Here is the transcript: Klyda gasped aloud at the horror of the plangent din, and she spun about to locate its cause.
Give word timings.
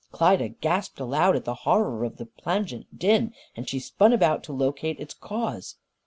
Klyda 0.11 0.47
gasped 0.61 0.99
aloud 0.99 1.35
at 1.35 1.45
the 1.45 1.53
horror 1.53 2.03
of 2.03 2.17
the 2.17 2.25
plangent 2.25 2.97
din, 2.97 3.35
and 3.55 3.69
she 3.69 3.77
spun 3.77 4.13
about 4.13 4.43
to 4.45 4.51
locate 4.51 4.99
its 4.99 5.13
cause. 5.13 5.75